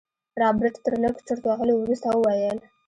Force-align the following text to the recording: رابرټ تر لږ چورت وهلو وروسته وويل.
رابرټ 0.41 0.75
تر 0.85 0.93
لږ 1.03 1.15
چورت 1.27 1.43
وهلو 1.47 1.73
وروسته 1.79 2.07
وويل. 2.11 2.57